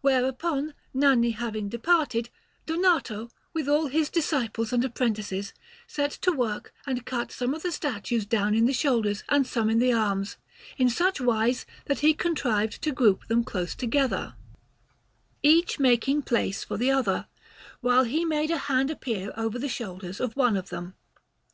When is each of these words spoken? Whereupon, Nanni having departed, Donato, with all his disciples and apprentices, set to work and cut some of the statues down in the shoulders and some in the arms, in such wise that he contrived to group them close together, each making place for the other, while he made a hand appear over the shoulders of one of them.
Whereupon, 0.00 0.72
Nanni 0.94 1.32
having 1.32 1.68
departed, 1.68 2.30
Donato, 2.64 3.28
with 3.52 3.68
all 3.68 3.88
his 3.88 4.08
disciples 4.08 4.72
and 4.72 4.82
apprentices, 4.82 5.52
set 5.86 6.10
to 6.22 6.32
work 6.32 6.72
and 6.86 7.04
cut 7.04 7.30
some 7.30 7.52
of 7.52 7.62
the 7.62 7.70
statues 7.70 8.24
down 8.24 8.54
in 8.54 8.64
the 8.64 8.72
shoulders 8.72 9.24
and 9.28 9.46
some 9.46 9.68
in 9.68 9.78
the 9.78 9.92
arms, 9.92 10.38
in 10.78 10.88
such 10.88 11.20
wise 11.20 11.66
that 11.84 11.98
he 11.98 12.14
contrived 12.14 12.80
to 12.80 12.92
group 12.92 13.26
them 13.28 13.44
close 13.44 13.74
together, 13.74 14.36
each 15.42 15.78
making 15.78 16.22
place 16.22 16.64
for 16.64 16.78
the 16.78 16.90
other, 16.90 17.26
while 17.82 18.04
he 18.04 18.24
made 18.24 18.50
a 18.50 18.56
hand 18.72 18.90
appear 18.90 19.34
over 19.36 19.58
the 19.58 19.68
shoulders 19.68 20.18
of 20.18 20.34
one 20.34 20.56
of 20.56 20.70
them. 20.70 20.94